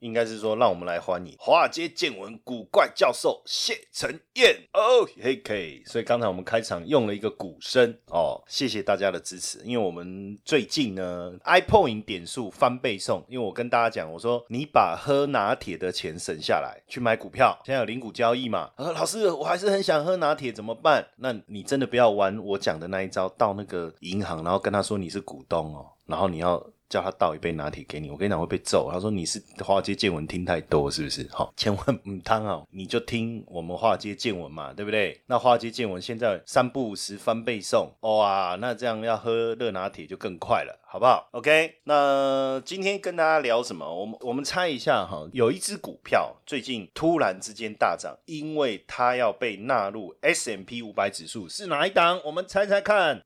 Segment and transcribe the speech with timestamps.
[0.00, 5.82] 应该是说，让我们来欢迎华尔街见闻古怪教授谢承彦哦，嘿 K。
[5.86, 9.58] 所以刚才我们开场用了一个鼓声哦，谢谢大家的支持。
[9.64, 18.70] 因为我们最近呢，iPoint 点数翻倍送，因为我跟大家讲，我说你把喝拿铁的钱省下来去买股票，现在有零股交易嘛？
[18.76, 21.06] 他说老师，我还是很想喝拿铁，怎么办？
[21.16, 26.66] 那你真的不要玩我讲的那一招，到那个银行，然后跟他说你是股东哦，然后你要。
[26.90, 28.90] 叫他倒一杯拿铁给你，我跟你讲会被揍。
[28.92, 31.26] 他说你是华尔街见闻听太多是不是？
[31.30, 35.18] 好，千万唔汤哦，你就听我们华尔街见闻嘛，对不对？
[35.26, 43.86] 那华尔街见闻现在三不五时翻倍送，哇，那这样要喝热拿铁就更快了，好不好？OK，那今天跟大家聊什么？
[43.94, 52.20] 我们我们猜一下哈，有一只股票最近突然之间大涨，因为它要被纳入 S M P 五百指数，是哪一档？
[52.24, 53.22] 我们猜猜看。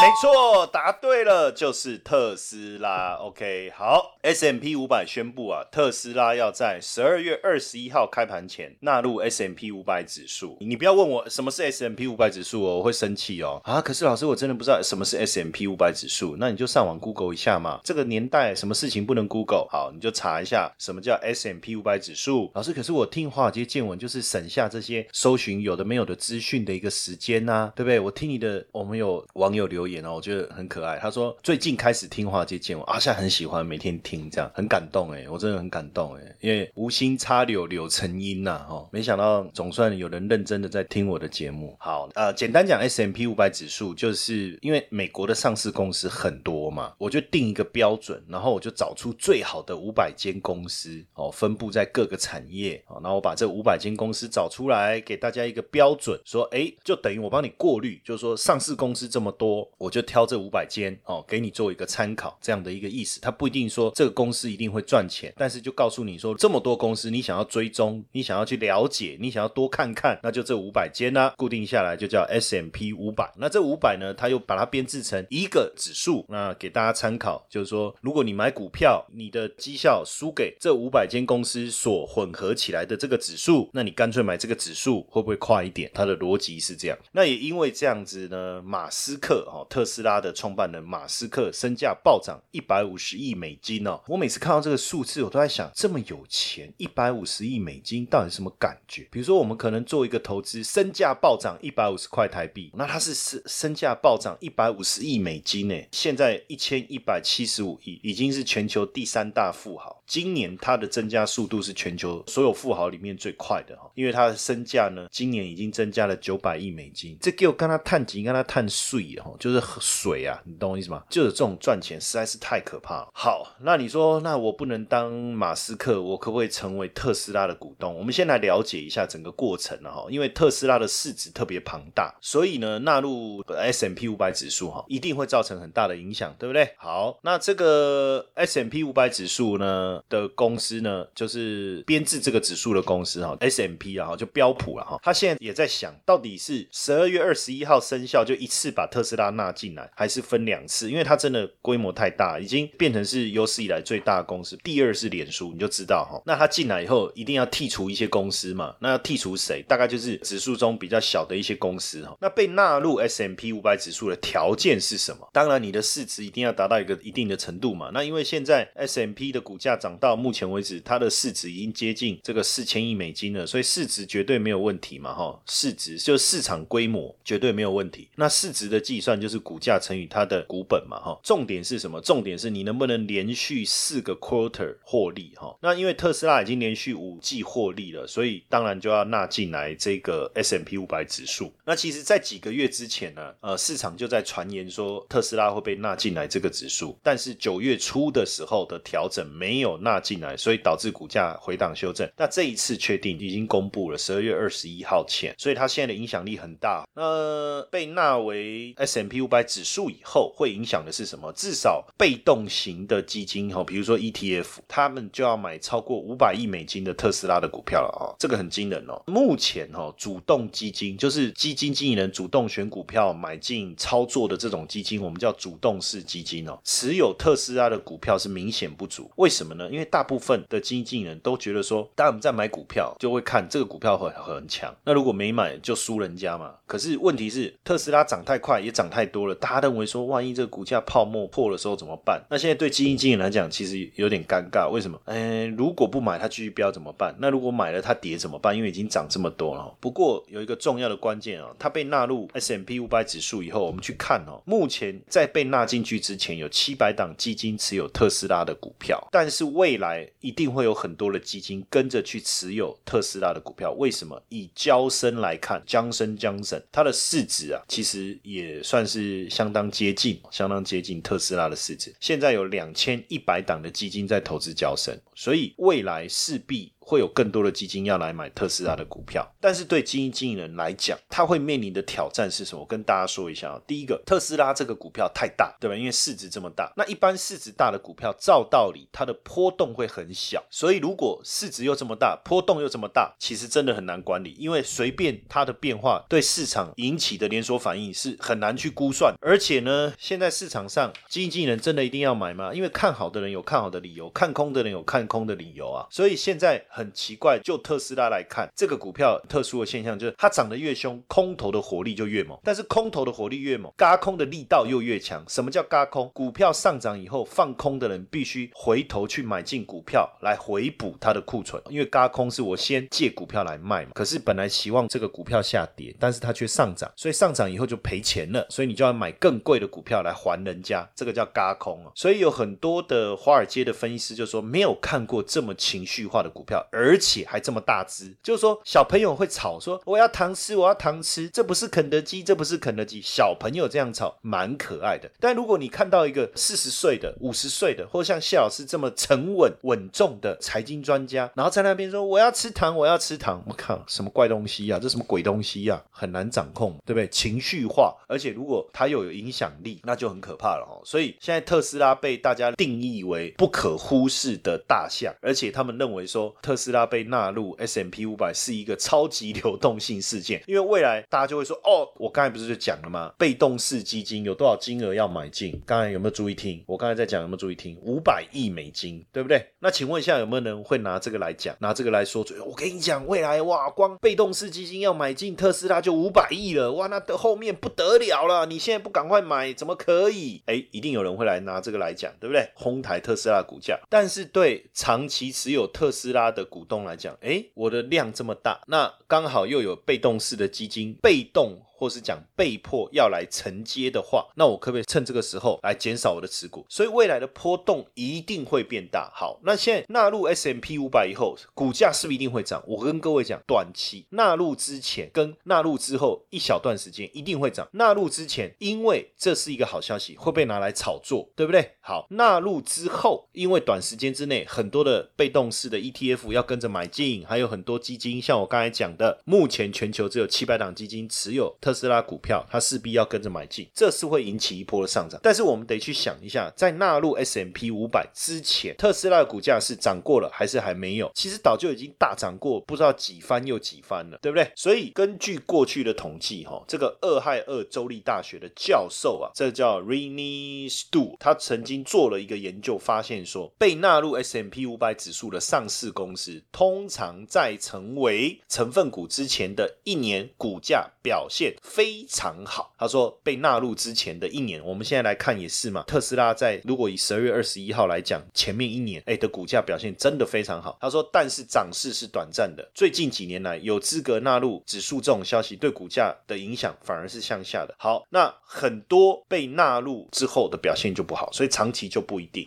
[0.00, 3.14] 没错，答对了，就是特斯拉。
[3.14, 10.58] OK，好，S M P 五百宣布啊，特斯拉要在十二月二十一号开盘前纳入 S M P 五百指数。
[10.60, 13.60] 你不要问我什么是 S M P 五百指数哦，我会生气哦。
[13.64, 16.36] 啊，可是老师，我真的不知道什么是 S M P 五百指数。
[16.38, 17.80] 那你就上网 Google 一下嘛。
[17.84, 19.66] 这个年代什么事情不能 Google？
[19.70, 22.50] 好，你就查一下什么叫 S M P 五百指数。
[22.54, 28.00] 老师，可是我听华尔街见闻就是省下这些搜寻有的没有的资讯的一个时间呐，对不对？
[28.00, 29.84] 我听你的，我们有网友留。
[29.84, 30.98] 言哦，我觉得很可爱。
[30.98, 41.76] 他说最近开始听华尔街见闻啊，现在很喜欢每天听，这样很感动哎，我真的很感动哎，因为无心插柳柳成荫呐哈，没想到总算有人认真的在听我的节目。
[41.78, 59.63] 好，呃，简单讲 S M P 五百指数，就是因为美国的上市公司很多嘛，我就定一个标准，然后我就找出最好的五百间公司哦，分布在各个产业哦，然后我把这五百间公司找出来，给大家一个标准，说哎，就等于我帮你过滤，就是说上市公司这么多。
[59.78, 63.20] 我就挑这五百间哦，给你做一个参考，这样的一个意思。
[63.20, 73.32] 它不一定说这个公司一定会赚钱，但是就告诉你说，这么多公司，你想要追踪，你想要去了解，你想要多看看，那就这五百间呢，固定下来就叫 S M P 五百。
[73.36, 85.90] 那这五百呢，它又把它编制成一个指数，那给大家参考，就是说，如果你买股票，你的绩效输给这五百间公司所混合起来的这个指数，那你干脆买这个指数会不会快一点？
[85.94, 86.98] 它的逻辑是这样。
[87.12, 89.66] 那也因为这样子呢，马斯克哦。
[89.70, 94.00] 特斯拉的创办人马斯克身价暴涨一百五十亿美金哦！
[94.06, 99.08] 我每次看到这个数字，我都在想，这么有钱，一百五十亿美金到底什么感觉？
[99.10, 105.74] 比如说，我们可能做一个投资，身价暴涨一百五十块台币，那他是身身价暴涨一百五十亿美金呢？
[105.92, 110.02] 现在一千一百七十五亿，已经是全球第三大富豪。
[110.06, 117.16] 今年他的增加速度是全球所有富豪里面最快的哈，因为他的身价呢，今年已经增加了九百亿美金。
[117.20, 121.02] 这给我跟他探金，跟他探税哈，就是水啊，你懂我意思吗？
[121.08, 123.08] 就是这种赚钱实在是太可怕了。
[123.12, 127.96] 好，那你说，那我不能当马斯克，我可不可以成为特斯拉的股东？
[127.96, 136.74] 我们先来了解一下整个过程了哈，因为特斯拉的市值特别庞大，所以呢，纳入 S M P 五百指数哈，一定会造成很大的影响，对不对？
[136.76, 140.02] 好，那这个 S M P 五百指数呢？
[140.08, 144.98] 的公司呢，就是编制这个指数的公司哈，S M P 啊，就标普了哈。
[145.02, 150.90] 他现在也在想到底是十二月二十一号生效就一次把特斯拉纳进来，还是分两次？
[150.90, 154.56] 因为它真的规模太大，已经变成是有史以来最大的公司。
[154.62, 156.22] 第二是脸书，你就知道哈。
[156.26, 158.74] 那他进来以后，一定要剔除一些公司嘛？
[158.80, 159.62] 那要剔除谁？
[159.68, 162.16] 大概就是指数中比较小的一些公司哈。
[162.20, 165.28] 那被纳入 S M P 五百指数的条件是什么？
[165.32, 167.90] 当然，你的市值一定要达到一个一定的程度嘛。
[167.92, 178.08] 那因为现在 S M P 的股价涨到目前为止，它的市值已经接近这个四千亿美金了，所以市值绝对没有问题嘛，哈，市值就市场规模绝对没有问题。
[178.16, 181.18] 那市值的计算就是股价乘以它的股本嘛，哈。
[181.22, 182.00] 重点是什么？
[182.00, 185.56] 重点是你能不能连续四个 quarter 获利，哈。
[185.60, 191.52] 那因为特斯拉已经连续五季获利了，所以当然就要纳进来这个 S M P 五百指数。
[191.64, 202.08] 那其实，在几个月之前呢，呃，市场就在传言说特斯拉会被纳进来这个指数，但是九月初的时候的调整没有纳进来，所以导致股价回档修正。
[202.16, 206.84] 那这一次确定已经公布了，十二月二十一号前，所以它现在的影响力很大。
[206.94, 211.32] 那被纳为 S M P 五百指数以后，会影响的是什么？
[211.32, 219.02] 至少被动型的基金哈，比如说 E T F，他们就要买超过五百亿美金的特斯拉的股票了哦，这个很惊人哦。
[219.06, 226.58] 目前哈，主动基金就是基金经理人主动选股票买进操作的这种基金，我们叫主动式基金哦。
[226.64, 229.68] 持有特斯拉的股票是明显不足，为什么呢？
[229.70, 236.54] 因为大部分的基金经理人都觉得说，当我们在买股票，就会看这个股票很很强，那如果没买就输人家嘛。
[236.66, 239.34] 可是问题是，特斯拉涨太快，也涨太多了。
[239.34, 242.22] 大家认为说，万一这个股价泡沫破的时候怎么办？
[242.30, 244.70] 那现在对基金经理来讲，其实有点尴尬。
[244.70, 245.00] 为什么？
[245.06, 247.14] 嗯，如果不买，它继续飙怎么办？
[247.18, 248.56] 那如果买了它跌怎么办？
[248.56, 249.74] 因为已经涨这么多了。
[249.80, 263.72] 不过有一个重要的关键啊，它被纳入 S M P 五百指数以后，我们去看哦，目前在被纳进去之前，有七百档基金持有特斯拉的股票，但是未来一定会有很多的基金跟着去持有特斯拉的股票。
[263.72, 264.22] 为什么？
[264.28, 266.60] 以交生来看，江生江省。
[266.70, 271.94] 它的市值啊，其实也算是相当接近，相当接近特斯拉的市值。
[272.00, 276.72] 现在有两千一百档的基金在投资交生，所以未来势必。
[276.86, 282.60] 会有更多的基金要来买特斯拉的股票，但是对基金经理人来讲，他会面临的挑战是什么？
[282.60, 283.60] 我跟大家说一下啊。
[283.66, 285.74] 第一个，特斯拉这个股票太大，对吧？
[285.74, 290.44] 因为市值这么大，那一般市值大的股票，照道理它的波动会很小。
[290.50, 299.14] 所以如果市值又这么大，波动又这么大，其实真的很难管理，因为随便它的变化对市场引起的连锁反应是很难去估算。
[299.22, 302.52] 而且呢，现在市场上基金经理人真的一定要买吗？
[302.52, 305.86] 因为看好的人有看好的理由，看空的人有看空的理由啊。
[305.90, 306.62] 所以现在。
[306.74, 312.36] 很奇怪，就特斯拉来看，这个股票特殊的现象就是它涨得越凶，空头的火力就越猛。
[312.42, 315.24] 但是空头的火力越猛，嘎空的力道又越强。
[315.28, 316.10] 什么叫嘎空？
[316.12, 323.92] 股票上涨以后，放空的人必须回头去买进股票来回补它的库存，因为嘎空是我先借股票来卖嘛。
[323.94, 331.92] 可是本来希望这个股票下跌，但是它却上涨，所以上涨以后就赔钱了，所以你就要买更贵的股票来还人家，这个叫嘎空啊。
[331.94, 336.63] 所以有很多的华尔街的分析师就说，没有看过这么情绪化的股票。
[336.70, 343.00] 而且还这么大只，就是说小朋友会吵说我要糖吃，我要糖吃，这不是肯德基，这不是肯德基。
[343.00, 345.10] 小朋友这样吵蛮可爱的。
[345.20, 354.78] 但如果你看到一个四十岁的、五十岁的，或像谢老师这么沉稳稳重的财经专家，然后在那边说我要吃糖，我要吃糖，我靠，什么怪东西呀？
[354.80, 355.80] 这什么鬼东西呀？
[355.90, 357.06] 很难掌控，对不对？
[357.08, 360.80] 情绪化，而且如果他又有影响力，那就很可怕了哈。
[360.84, 366.53] 所以现在特斯拉被大家定义为不可忽视的大象，而且他们认为说特。
[366.54, 373.12] 特斯拉被纳入 S M P 五百是一个超级流动性事件，因为未来大家就会说，哦，我刚才不是就讲了吗？
[373.18, 375.60] 被动式基金有多少金额要买进？
[375.66, 376.62] 刚才有没有注意听？
[376.64, 377.76] 我刚才在讲有没有注意听？
[377.82, 379.44] 五百亿美金，对不对？
[379.58, 381.56] 那请问一下，有没有人会拿这个来讲？
[381.58, 382.40] 拿这个来说嘴？
[382.40, 388.46] 我跟你讲，未来哇，光被动式基金要买进特斯拉就五百亿了，哇，那后面不得了了！
[388.46, 390.40] 你现在不赶快买，怎么可以？
[390.46, 392.48] 哎，一定有人会来拿这个来讲，对不对？
[392.54, 396.43] 哄抬特斯拉股价，但是对长期持有特斯拉的。
[396.44, 401.62] 股东来讲，哎，我的量这么大，那刚好又有被动式的基金，被动。
[401.76, 406.64] 或是讲被迫要来承接的话，那我可不可以趁这个时候来减少我的持股？
[406.68, 409.10] 所以未来的波动一定会变大。
[409.12, 412.62] 好，那现在纳入 S M P 五百以后，股价是不是一定会涨？
[412.68, 417.68] 我跟各位讲，短期纳入之前跟纳入之后一小段时间一定会涨。
[417.72, 421.72] 纳入之前，因为这是一个好消息，会被拿来炒作，对不对？
[421.80, 431.74] 好，纳入之后，因为短时间之内很多的被动式的 E T F 要跟着买进，还有很多基金，像我刚才讲的，目前全球只有七百档基金持有特。
[431.74, 435.20] 斯拉股票，它势必要跟着买进，这是会引起一波的上涨。
[435.20, 441.10] 但是我们得去想一下，在纳入 S M P 五百之前，特斯拉的股价是涨过了还是还没有？
[441.12, 444.48] 其实早就已经大涨过，不知道几番又几番了，对不对？
[444.54, 462.74] 所以根据过去的统计，哈，这个俄亥俄州立大学的教授啊，这叫 Rene Stu，他曾经做了一个研究，发现说，被纳入 S M P 五百指数的上市公司，通常在成为成分分股之前的一年股价表现非常好。
[462.78, 465.82] 他说被纳入之前的一年，我们现在来看也是嘛。
[465.84, 470.76] 特斯拉在如果以十二月二十一号来讲，前面一年哎的股价表现真的非常好。
[470.82, 477.74] 他说，但是涨势是短暂的，最近几年来有资格纳入指数这种消息对股价的影响反而是向下的。
[477.78, 482.46] 好，那很多被纳入之后的表现就不好，所以长期就不一定。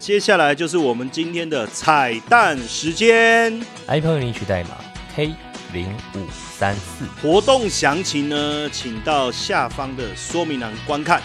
[0.00, 4.70] 接下来就是我们今天的彩蛋时间，iPhone 领取代码
[5.14, 5.34] K
[5.74, 6.26] 零五
[6.56, 11.22] 三四，活动详情呢，请到下方的说明栏观看。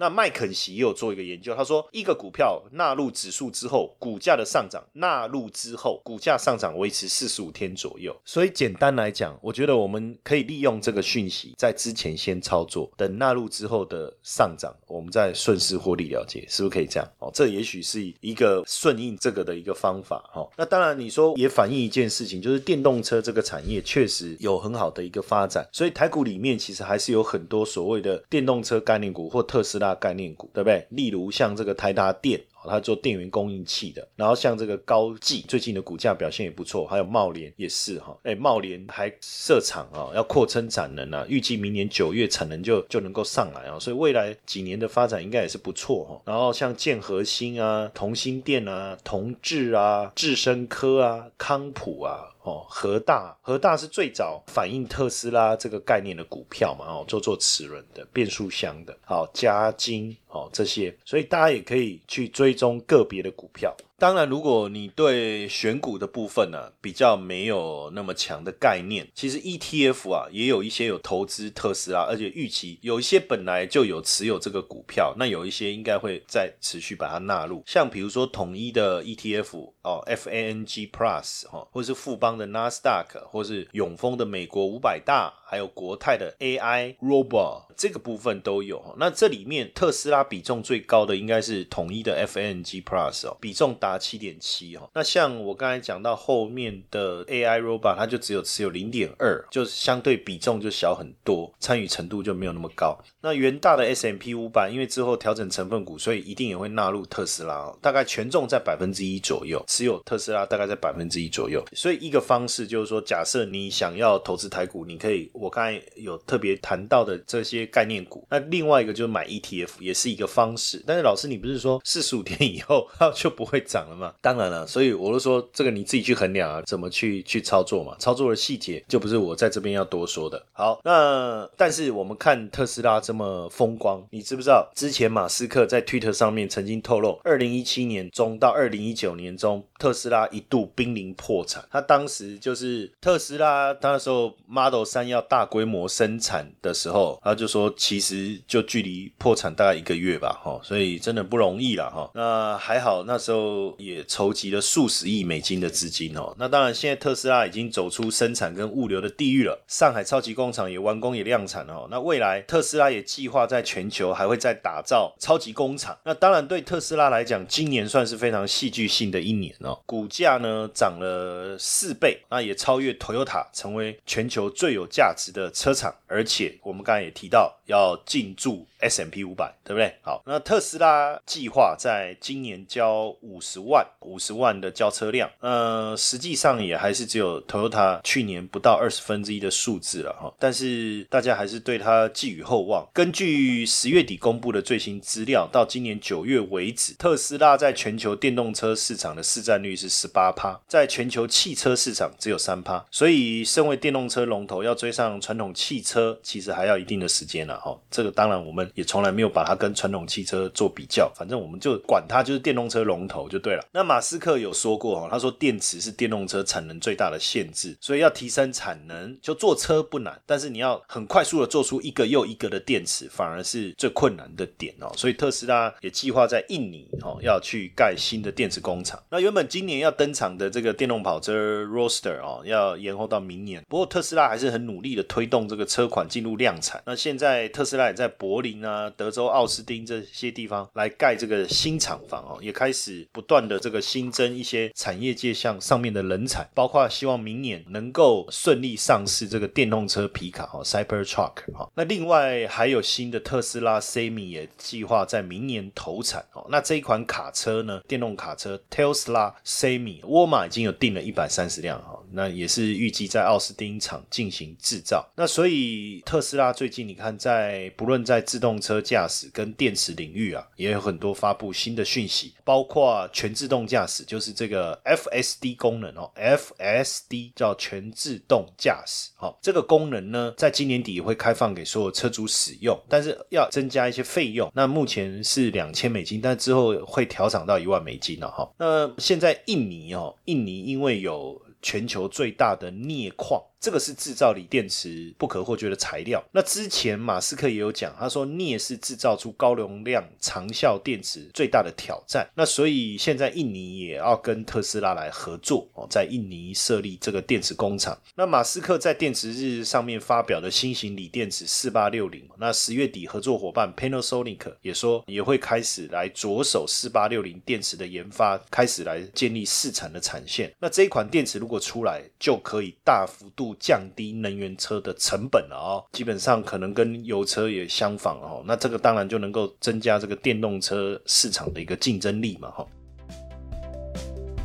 [0.00, 8.18] 那麦肯锡也有做一个研究，他说一个股票纳入指数之后，股价的上涨纳入之后，股价上涨维持四十五天左右。
[8.24, 17.06] 所以简单来讲，我觉得我们可以利用这个讯息，在之前先操作，等纳入之后的上涨，我们再顺势获利了结，是不是可以这样？
[17.18, 20.24] 哦，这也许是一个顺应这个的一个方法。
[20.32, 29.89] 哈，那当然你说也反映一件事情，就是电动车这个产业确实有很好的一个发展，所以台股里面其实还是有很多所谓的电动车概念股或特斯拉。
[29.94, 30.86] 概念股对不对？
[30.90, 32.40] 例如像这个台达电。
[32.62, 46.20] 它做电源供应器的，然后像这个高技最近的股价表现也不错，还有茂联也是哈，哎，茂联还设厂啊，要扩增产能啊，预计明年九月产能就就能够上来啊，所以未来几年的发展应该也是不错哈。
[46.26, 60.16] 然后像建核心啊、同心电啊、同智啊、智深科啊、康普啊、哦和大，和大是最早反映特斯拉这个概念的股票嘛，哦，做做齿轮的变速箱的，好加金。
[60.28, 63.76] 哦，这些，所以大家也可以去追踪个别的股票。
[64.00, 77.62] 当然，如果你对选股的部分呢比较没有那么强的概念，其实 ETF 啊也有一些有投资特斯拉，而且预期有一些本来就有持有这个股票，那有一些应该会再持续把它纳入。
[77.66, 88.82] 像比如说统一的 ETF 哦，FANG Plus 哈，或是富邦的 Nasdaq，或是永丰的美国五百大，还有国泰的 AI Robot 这个部分都有。
[88.98, 93.90] 那这里面特斯拉比重最高的应该是统一的 FNG Plus 哦，比重达。
[94.00, 102.98] 七点七哈，那像我刚才讲到后面的 AI robot，它就只有持有零点二，就相对比重就小很多，参与程度就没有那么高。
[103.20, 111.62] 那元大的 S M P 五百，因为之后调整成分股，所以一定也会纳入特斯拉，大概权重在百分之一左右，持有特斯拉大概在百分之一左右。
[111.72, 118.24] 所以一个方式就是说，假设你想要投资台股，你可以我刚才有特别谈到的这些概念股。
[118.30, 120.82] 那另外一个就是买 E T F，也是一个方式。
[120.86, 123.80] 但是老师，你不是说四十五天以后它就不会涨？
[123.88, 124.14] 了吗？
[124.20, 127.96] 当然了，所以我就说这个你自己去衡量啊，怎么去去操作嘛？
[127.98, 130.44] 操作的细节就不是我在这边要多说的。
[130.52, 141.64] 好，那但是我们看特斯拉这么风光，你知不知道之前马斯克在 Twitter 上面曾经透露，二零一七年中到二零一九年中，特斯拉一度濒临破产。
[141.70, 152.10] 他当时就是特斯拉，他那时候 Model 三要大规模生产的时候，他就说其实就距离破产大概一个月吧，哈，所以真的不容易了，哈。
[152.14, 153.60] 那还好那时候。
[153.78, 156.34] 也筹集了数十亿美金的资金哦。
[156.38, 159.62] 那当然，现在特斯拉已经走出生产跟物流的地狱了。
[159.68, 161.86] 上海超级工厂也完工也量产了。
[161.88, 165.96] 那未来特斯拉也计划在全球还会再打造超级工厂。
[166.04, 169.78] 那当然，对特斯拉来讲，今年算是非常戏剧性的一年哦。
[169.86, 175.94] 股价呢涨了四倍，那也超越 Toyota 成为全球最有价值的车厂。
[176.08, 179.94] 而且我们刚才也提到要进驻 S M P 五百，对不对？
[180.02, 183.60] 好，那特斯拉计划在今年交五十。
[183.60, 190.32] 万五十万的交车量，呃，实际上也还是只有 Toyota 去年不到二十分之一的数字了哈。
[190.38, 192.88] 但是大家还是对它寄予厚望。
[192.92, 202.84] 根据十月底公布的最新资料，到今年九月为止，特斯拉在全球电动车市场的市占率是十八趴，在全球汽车市场只有三趴。
[202.90, 207.74] 所以，身为电动车龙头，要追上传统汽车，其实还要一定的时间了哈。
[207.90, 213.56] 这个当然，我们也从来没有把它跟传统汽车做比较，反正我们就管它就是电动车龙头就对。
[213.56, 224.92] 了，那马斯克有说过哈，他说电池是电动车产能最大的限制，所以要提升产能，就做车不难，但是你要很快速的做出一个又一个的电池，反而是最困难的点哦。
[224.96, 229.02] 所以特斯拉也计划在印尼哦要去盖新的电池工厂。
[229.10, 233.64] 那原本今年要登场的这个电动跑车 Roster 哦，要延后到明年。
[233.68, 234.99] 不过特斯拉还是很努力的。
[235.00, 236.82] 的推动这个车款进入量产。
[236.84, 251.70] 那现在特斯拉也在柏林啊、德州奥斯汀这些地方来盖这个新厂房哦，也开始不断的这个新增一些产业界向上面的人才，包括希望明年能够顺利上市这个电动车皮卡哦，Cyber Truck 哈。
[251.74, 256.46] 那另外还有新的特斯拉 Semi 也计划在明年投产哦。
[256.50, 265.08] 那这一款卡车呢，电动卡车 Tesla Semi，沃尔玛已经有订了一百三十辆哈，那也是预计在奥斯汀厂进行制造。
[265.16, 279.10] 那所以特斯拉最近你看，在不论在自动车驾驶跟电池领域啊，也有很多发布新的讯息，包括全自动驾驶，就是这个 FSD 功能哦，FSD 叫全自动驾驶。
[279.16, 284.50] 好，这个功能呢，在今年底也会开放给所有车主使用，但是要增加一些费用。
[284.54, 288.50] 那目前是两千美金，但之后会调涨到一万美金了哈。
[288.58, 293.49] 那现在印尼哦，印尼因为有全球最大的镍矿。
[293.60, 296.24] 这个是制造锂电池不可或缺的材料。
[296.32, 302.26] 那之前马斯克也有讲，他说镍是制造出高容量长效电池最大的挑战。
[302.34, 308.00] 那所以现在印尼也要跟特斯拉来合作哦，在印尼设立这个电池工厂。
[308.14, 320.50] 那马斯克在电池日上面发表的新型锂电池四八六零，那十月底合作伙伴 Panasonic 也说也会开始来着手四八六零电池的研发，开始来建立试产的产线。
[320.58, 323.49] 那这一款电池如果出来，就可以大幅度。
[323.58, 332.66] 降低能源车的成本了哦，基本上可能跟油车也相仿哦，那这个当然就能够增加这个电动车市场的一个竞争力嘛哈。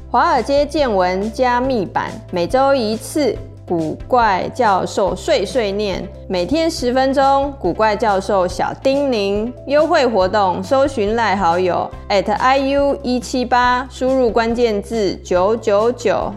[0.09, 3.35] 华尔街见闻加密版每周一次，
[3.67, 16.33] 古怪教授碎碎念，每天十分钟，古怪教授小叮咛，优惠活动，搜寻赖好友 at iu 一七八，输入关键字九九九。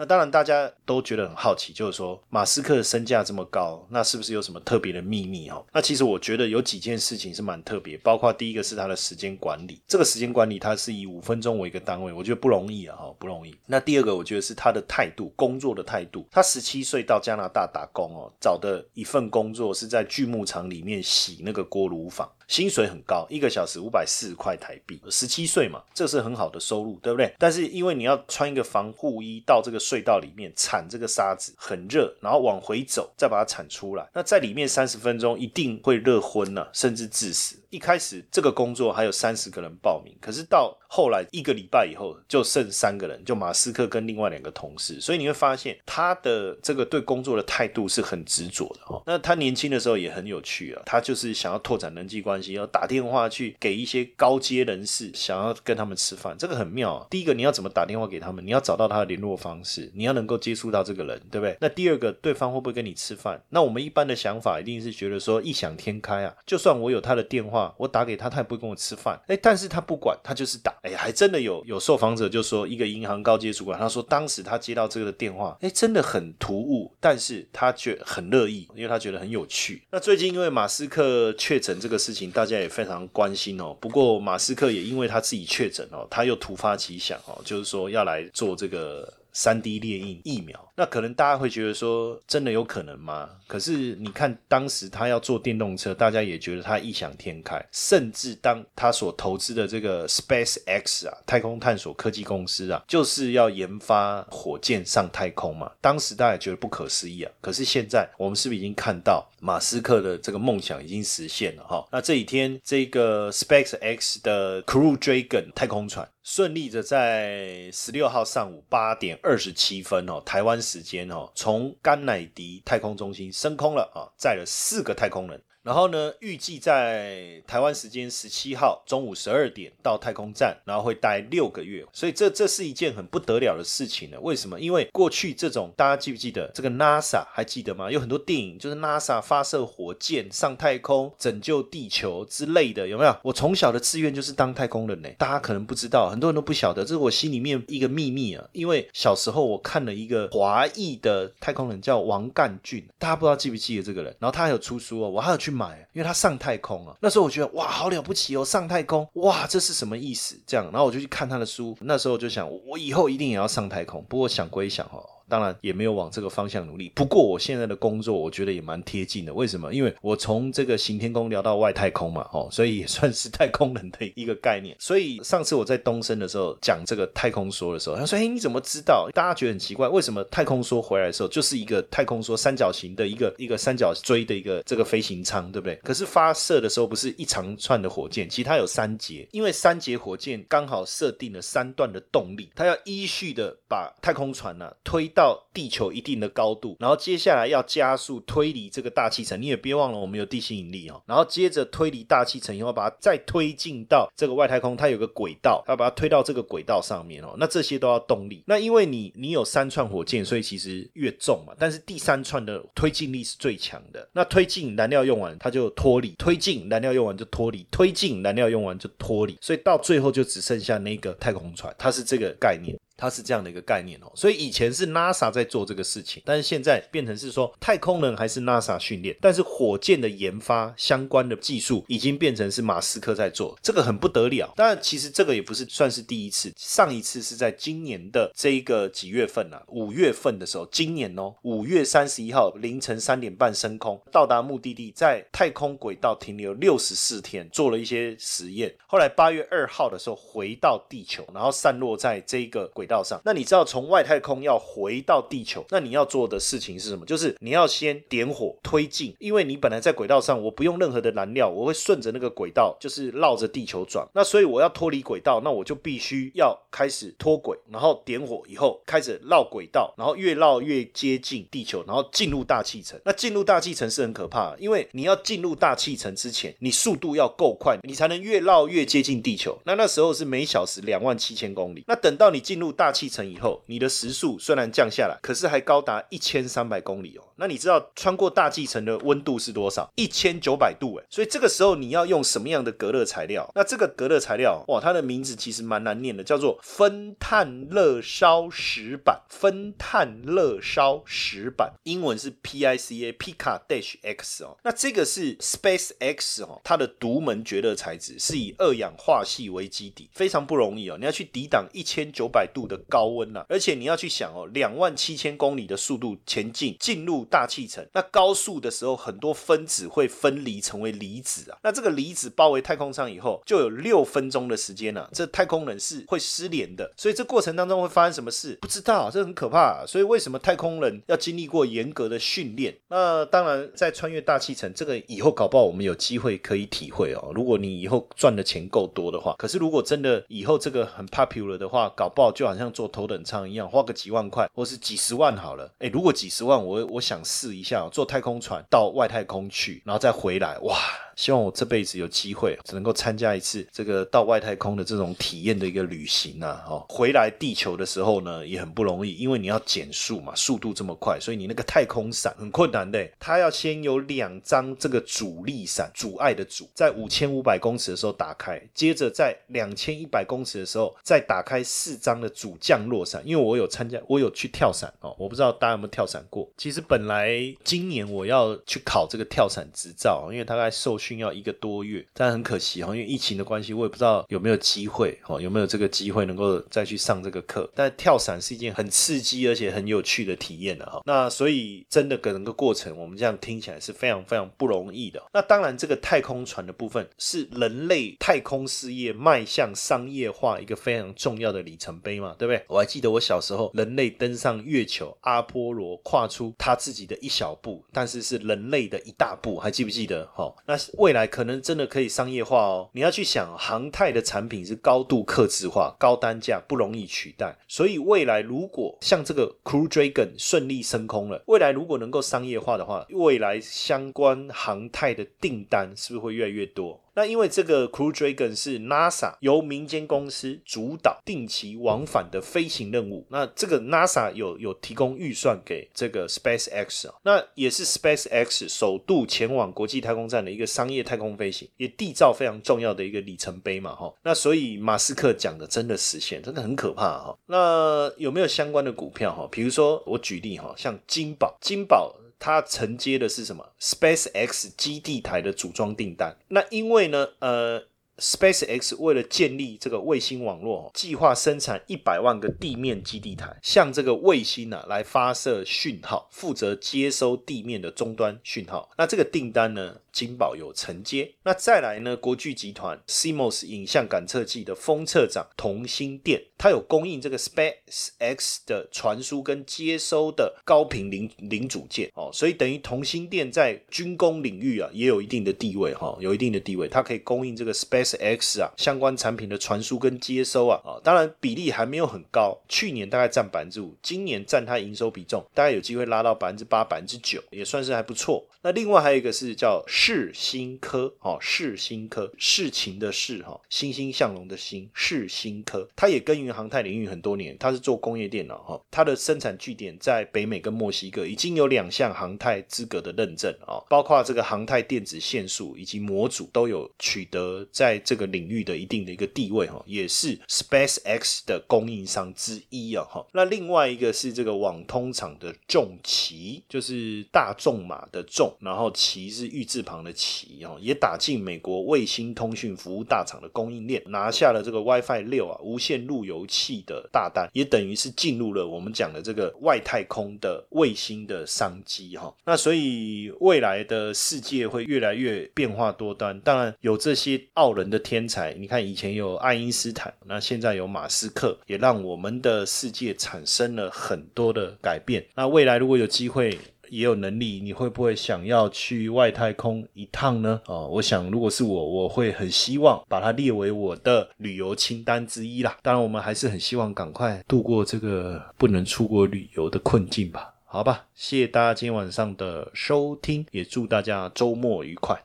[0.00, 5.62] 那当然，大家都觉得很好奇，就是说马斯克的身价这么高，那是不是有什么特别的秘密哦？
[5.74, 13.54] 那其实我觉得有几件事情是蛮特别，包括第一个是他的时间管理，这个时间管理他是以五分钟为一个单位，我觉得不容易啊，哈，不容易。
[13.66, 16.26] 那第二个，我觉得是他的态度，工作的态度。
[16.30, 22.26] 他十七岁到加拿大打工哦，找的一份工作是在锯木厂里面洗那个锅炉房。
[22.50, 25.00] 薪水很高，一个小时五百四十块台币。
[25.08, 27.32] 十七岁嘛，这是很好的收入，对不对？
[27.38, 34.10] 但是因为你要穿一个防护衣到这个隧道里面铲这个沙子，很热，然后往回走，再把它铲出来。
[34.12, 37.56] 那在里面三十分钟一定会热昏了，甚至致死。
[37.70, 45.00] 一开始这个工作还有三十个人报名，可是到后来一个礼拜以后就剩三个人，就马斯克跟另外两个同事。
[45.00, 49.00] 所以你会发现他的这个对工作的态度是很执着的哈。
[49.06, 52.54] 那他年轻的时候也很有趣啊，他就是想要拓展人际关系。
[52.54, 57.06] 要打电话去给一些高阶人士，想要跟他们吃饭，这个很妙啊。
[57.08, 58.44] 第一个，你要怎么打电话给他们？
[58.44, 61.56] 你要找到他的联络方式，你要能够接触到这个人，对不对？
[61.60, 63.40] 那第二个，对方会不会跟你吃饭？
[63.50, 69.20] 那我们一般的想法一定是觉得说异想天开啊，就算我有他的电话，我打给他，他也不会跟我吃饭。
[69.26, 70.74] 哎，但是他不管，他就是打。
[70.82, 79.82] 哎，还真的有有受访者就说，一个银行高阶主管，他说当时他接到这个电话，哎，真的很突兀，但是他却很乐意，因为他觉得很有趣。
[79.90, 83.76] 那最近因为马斯克确诊这个事情，大家也非常关心哦。
[83.80, 89.12] 不过马斯克也因为他自己确诊哦，他又突发奇想哦，就是说要来做这个。
[89.32, 93.28] 三 D 列印疫苗，那可能大家会觉得说，真的有可能吗？
[93.46, 97.62] 可是你看，当时他要做电动车，大家也觉得他异想天开。
[97.70, 105.70] 甚至当他所投资的这个 Space X 啊，太空探索科技公司啊，就是要研发火箭上太空嘛。
[105.82, 107.30] 当时大家觉得不可思议啊。
[107.42, 111.64] 可是现在，我们是不是已经看到马斯克的这个梦想已经实现了？
[111.64, 116.08] 哈，那这几天这个 Space X 的 Crew Dragon 太空船。
[116.22, 125.42] 顺利的在十六号上午八点二十七分哦，台湾时间哦，从甘乃迪太空中心升空了啊，载了四个太空人。
[125.62, 134.16] 然后呢，预计在台湾时间十七号中午十二点到太空站，然后会待六个月，所以这这是一件很不得了的事情呢。
[134.22, 134.58] 为什么？
[134.58, 137.90] 因为过去这种大家记不记得这个 NASA 还记得吗？
[137.90, 143.14] 有很多电影就是 NASA 发射火箭上太空拯救地球之类的，有没有？
[143.22, 145.10] 我从小的志愿就是当太空人呢。
[145.18, 148.42] 大家可能不知道，很多人都不晓得，这是我心里面一个秘密啊。
[148.52, 154.16] 因为小时候我看了一个华裔的太空人叫王干俊，大家不知道记不记得这个人？
[154.18, 155.49] 然后他还有出书哦，我还有去。
[155.50, 156.96] 去买，因为他上太空了。
[157.00, 160.38] 那时候我觉得哇，好了不起哦，上太空哇，这是什么意思？
[160.46, 161.76] 这样，然后我就去看他的书。
[161.80, 164.04] 那时候我就想，我以后一定也要上太空。
[164.08, 165.04] 不过想归想哦。
[165.30, 166.92] 当然也没有往这个方向努力。
[166.94, 169.32] 不过我现在的工作，我觉得也蛮贴近的。
[169.32, 169.72] 为什么？
[169.72, 174.76] 因为我从这个行天宫聊到外太空嘛，哦，所以也算是太空人的一个概念。
[174.78, 185.76] 所以上次我在东升的时候讲这个太空说的时候，他说：“哎，你怎么知道？”大家觉得很奇怪，为什么太空梭回来的时候就是一个太空梭三角形的一个一个三角锥的一个这个飞行舱，对不对？
[185.84, 199.38] 可是发射的时候不是一长串的火箭，其实它有三节，因为三节火箭刚好设定了三段的动力，它要依序的把太空船呢推到到地球一定的高度，然后接下来要加速推离这个大气层。
[199.40, 201.02] 你也别忘了，我们有地心引力哦。
[201.04, 207.34] 然后接着推离大气层以后，把它再推进到这个外太空，它有个轨道，要把它推到这个轨道上面哦。
[207.38, 208.42] 那这些都要动力。
[208.46, 211.52] 那因为你你有三串火箭，所以其实越重嘛。
[211.58, 214.08] 但是第三串的推进力是最强的。
[214.14, 219.36] 那推进燃料用完，它就脱离；推进燃料用完就脱离；推进燃料用完就脱离。
[219.42, 222.74] 所以到最后就只剩下那个太空船，它是这个概念。
[223.00, 234.52] 它是这样的一个概念哦，所以以前是 NASA 在做这个事情，但是现在变成是说太空人还是 NASA 训练，但是火箭的研发相关的技术已经变成是马斯克在做，这个很不得了。
[234.54, 239.62] 当然，其实这个也不是算是第一次，上一次是在今年的这一个几月份啊？
[239.68, 248.74] 五月份的时候，今年哦，五月三十一号凌晨三点半升空，到达目的地，在太空轨道停留六十四天，做了一些实验。
[248.86, 252.89] 后来八月二号的时候回到地球，然后散落在这一个轨。
[252.90, 257.06] 道上，那你知道从外太空要回到地球，那你要做的事情是什么？
[257.06, 264.06] 就是你要先点火推进，因为你本来在轨道上，我不用任何的燃料，我会顺着那个轨道，就是绕着地球转。
[264.12, 273.00] 那所以我要脱离轨道，那我就必须要开始脱轨，然后点火以后开始绕轨道，然后越绕越接近地球，然后进入大气层。
[273.04, 279.58] 那进入大气层是很可怕的，因为你要进入大气层之前，你速度要够快，你才能越绕越接近地球。
[279.64, 281.84] 那那时候是每小时两万七千公里。
[281.86, 287.22] 那等到你进入大气层以后，你的时速虽然降下来，可是还高达一千三百公里哦。
[287.40, 289.90] 那你知道穿过大气层的温度是多少？
[289.96, 291.04] 一千九百度哎。
[291.10, 293.50] 所以这个时候你要用什么样的隔热材料？
[293.54, 299.22] 那这个隔热材料哇，它的名字其实蛮难念的，叫做分碳热烧石板。
[299.28, 304.56] 分碳热烧石板，英文是 PICA，Pica Dash X 哦。
[304.62, 310.96] 那这个是 Space X 哦，它的独门绝热材质是以二氧化系为基底，非常不容易哦。
[310.98, 313.10] 你要去抵挡一千九百度的高。
[313.10, 321.56] 温呐，而且你要去想哦，两万七千公里的速度前进，进入大气层，那高速的时候，很多分子会分离成为离子啊。
[321.62, 326.92] 那这个离子包围太空舱以后，就有六分钟的时间呢，这太空人是会失联的。
[326.98, 328.58] 所以这过程当中会发生什么事？
[328.60, 329.86] 不知道，这很可怕。
[329.86, 332.76] 所以为什么太空人要经历过严格的训练？
[332.88, 337.32] 那当然，在穿越大气层，这个以后搞不好我们有机会可以体会哦。
[337.34, 342.90] 如果你以后赚的钱够多的话，可是如果真的以后这个很 popular 的话，搞不好就好像坐。
[342.90, 345.72] 头等舱一样，花个几万块，或是几十万好了。
[345.78, 350.76] 哎，如果几十万，我我想试一下坐太空船到外太空去，然后再回来，哇！
[351.20, 356.64] 希望我这辈子有机会，只能够参加一次这个到外太空的这种体验的一个旅行啊！
[356.66, 363.06] 哦，回来地球的时候呢，也很不容易，因为你要减速嘛，速度这么快，所以你那个太空伞很困难的。
[363.18, 373.20] 它要先有两张这个阻力伞，阻碍的阻，在五千五百公尺的时候打开，接着在两千一百公尺的时候再打开四张的主降落伞。
[373.26, 376.48] 因为我有参加，我有去跳伞哦，我不知道大家有没有跳伞过。
[376.56, 377.30] 其实本来
[377.62, 381.09] 今年我要去考这个跳伞执照，因为大概受训。
[381.10, 387.68] 需要一个多月，但很可惜哈，因为疫情的关系，我也不知道有没有机会哦，有没有这个机会能够再去上这个课。
[387.74, 391.02] 但跳伞是一件很刺激而且很有趣的体验的哈。
[391.04, 395.20] 那所以真的整个过程，我们这样听起来是非常非常不容易的。
[395.32, 402.64] 那当然，这个太空船的部分是人类太空事业迈向商业化一个非常重要的里程碑嘛，对不对？
[402.68, 410.24] 我还记得我小时候，人类登上月球，阿波罗跨出他自己的一小步，但是是人类的一大步，还记不记得？
[410.34, 412.90] 哈，那未来可能真的可以商业化哦。
[412.92, 417.56] 你要去想，航太的产品是高度克制化、高单价，不容易取代。
[417.68, 427.00] 所以未来如果像这个 Crew Dragon 顺利升空了，未来如果能够商业化的话，未来相关航太的订单是不是会越来越多？
[427.20, 444.10] 那因为这个 Crew Dragon 是 NASA 由民间公司主导定期往返的飞行任务，那这个 NASA 有有提供预算给这个 Space X 那也是 Space X 首度前往国际太空站的一个商业太空飞行，也缔造非常重要的一个里程碑嘛，哈。
[444.22, 447.38] 那所以马斯克讲的真的实现，真的很可怕哈。
[447.44, 449.46] 那有没有相关的股票哈？
[449.52, 452.16] 比如说我举例哈，像金宝，金宝。
[452.40, 456.36] 它承接的是什么？Space X 基地台的组装订单。
[456.48, 457.84] 那因为呢，呃
[458.18, 468.90] SpaceX 为了建立这个卫星网络，计划生产一百万个地面基地台，向这个卫星呢来发射讯号，负责接收地面的终端讯号。
[468.98, 470.00] 那这个订单呢？
[470.12, 472.16] 金宝有承接，那再来呢？
[472.16, 498.46] 国巨集团 CMOS 影像感测器的封测长同心电，它有供应这个 SpaceX 的传输跟接收的高频零零组件哦，所以等于同心电在军工领域啊也有一定的地位哈，有一定的地位，它可以供应这个 SpaceX 啊相关产品的传输跟接收啊啊，当然比例还没有很高，去年大概占百分之五，今年占它营收比重大概有机会拉到百分之八、百分之九，也算是还不错。
[498.62, 523.26] 那另外还有一个是叫世新科，哦，世新科，事情的事，哈，欣欣向荣的欣，世新科，它也耕耘航太领域很多年，它是做工业电脑，哈，它的生产据点在北美跟墨西哥，已经有两项航太资格的认证，啊，包括这个航太电子线束以及模组都有取得在这个领域的一定的一个地位，哈，也是 SpaceX 的供应商之一啊，哈。
[523.32, 528.50] 那另外一个是这个网通厂的重骑，就是大众马的重。
[528.60, 542.34] 然后旗是预制行的旗哦，也打进美国卫星通讯服务大厂的供应链，拿下了这个 WiFi 六啊无线路由器的大单，也等于是进入了我们讲的这个外太空的卫星的商机哈。
[542.44, 555.26] 那所以未来的世界会越来越变化多端，当然有这些傲人的天才，你看以前有爱因斯坦，那现在有马斯克，也让我们的世界产生了很多的改变。
[555.34, 556.58] 那未来如果有机会。
[556.90, 560.60] 也有能力，你会不会想要去外太空一趟呢？
[560.66, 565.76] 哦，我想如果是我，我会很希望把它列为我的旅游清单之一啦。
[565.82, 570.52] 当然，我们还是很希望赶快度过这个不能出国旅游的困境吧。
[570.64, 575.18] 好吧，谢谢大家今天晚上的收听，也祝大家周末愉快。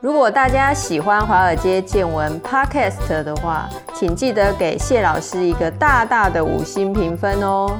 [0.00, 7.78] 如果大家喜欢华尔街见闻 Podcast 的话，请记得给谢老师一个大大的五星评分哦。